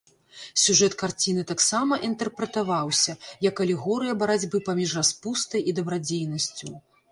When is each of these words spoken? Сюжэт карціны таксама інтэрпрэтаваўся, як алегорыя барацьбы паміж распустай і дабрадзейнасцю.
Сюжэт 0.61 0.93
карціны 1.01 1.43
таксама 1.51 1.99
інтэрпрэтаваўся, 2.07 3.13
як 3.49 3.55
алегорыя 3.67 4.17
барацьбы 4.25 4.65
паміж 4.71 4.99
распустай 5.03 5.61
і 5.71 5.79
дабрадзейнасцю. 5.81 6.77